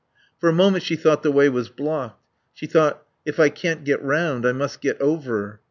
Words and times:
For 0.39 0.49
a 0.49 0.51
moment 0.51 0.83
she 0.83 0.95
thought 0.95 1.21
the 1.21 1.29
way 1.31 1.47
was 1.47 1.69
blocked. 1.69 2.19
She 2.55 2.65
thought: 2.65 3.05
If 3.23 3.39
I 3.39 3.49
can't 3.49 3.83
get 3.83 4.01
round 4.01 4.47
I 4.47 4.51
must 4.51 4.81
get 4.81 4.99
over. 4.99 5.59